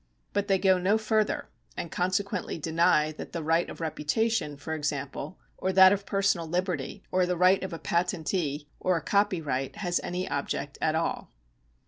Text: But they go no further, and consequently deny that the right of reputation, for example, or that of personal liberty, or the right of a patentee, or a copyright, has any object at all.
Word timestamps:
But 0.33 0.47
they 0.47 0.57
go 0.57 0.79
no 0.79 0.97
further, 0.97 1.47
and 1.77 1.91
consequently 1.91 2.57
deny 2.57 3.11
that 3.11 3.33
the 3.33 3.43
right 3.43 3.69
of 3.69 3.79
reputation, 3.79 4.57
for 4.57 4.73
example, 4.73 5.37
or 5.59 5.71
that 5.73 5.93
of 5.93 6.07
personal 6.07 6.47
liberty, 6.47 7.03
or 7.11 7.27
the 7.27 7.37
right 7.37 7.61
of 7.63 7.71
a 7.71 7.77
patentee, 7.77 8.67
or 8.79 8.97
a 8.97 9.01
copyright, 9.03 9.75
has 9.75 9.99
any 10.03 10.27
object 10.27 10.79
at 10.81 10.95
all. 10.95 11.31